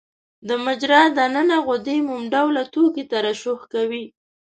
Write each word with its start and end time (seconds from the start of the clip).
د 0.47 0.49
مجرا 0.65 1.01
د 1.17 1.19
نني 1.33 1.57
غدې 1.67 1.97
موم 2.07 2.23
ډوله 2.33 2.63
توکي 2.73 3.03
ترشح 3.11 3.59
کوي. 3.73 4.05